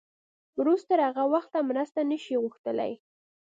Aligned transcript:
روس 0.65 0.81
تر 0.89 0.99
هغه 1.07 1.23
وخته 1.33 1.57
مرسته 1.69 1.99
نه 2.11 2.17
شي 2.23 2.35
غوښتلی. 2.43 2.91